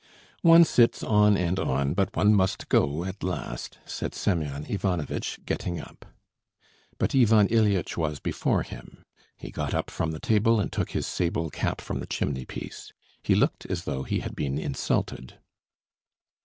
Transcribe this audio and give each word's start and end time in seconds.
"One 0.41 0.63
sits 0.63 1.03
on 1.03 1.37
and 1.37 1.59
on, 1.59 1.93
but 1.93 2.15
one 2.17 2.33
must 2.33 2.69
go 2.69 3.03
at 3.05 3.21
last," 3.21 3.77
said 3.85 4.15
Semyon 4.15 4.65
Ivanovitch, 4.65 5.39
getting 5.45 5.79
up. 5.79 6.07
But 6.97 7.13
Ivan 7.13 7.47
Ilyitch 7.49 7.97
was 7.97 8.19
before 8.19 8.63
him; 8.63 9.03
he 9.37 9.51
got 9.51 9.75
up 9.75 9.91
from 9.91 10.09
the 10.09 10.19
table 10.19 10.59
and 10.59 10.71
took 10.73 10.93
his 10.93 11.05
sable 11.05 11.51
cap 11.51 11.79
from 11.79 11.99
the 11.99 12.07
chimney 12.07 12.45
piece. 12.45 12.91
He 13.21 13.35
looked 13.35 13.67
as 13.67 13.83
though 13.83 14.01
he 14.01 14.21
had 14.21 14.35
been 14.35 14.57
insulted. 14.57 15.37